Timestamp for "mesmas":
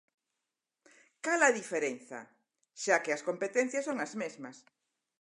4.21-4.57